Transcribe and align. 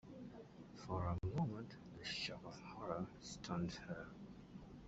For 0.77 1.05
a 1.05 1.27
moment 1.37 1.75
the 1.99 2.03
shock 2.03 2.41
of 2.43 2.59
horror 2.59 3.05
stunned 3.19 3.73
her. 3.73 4.07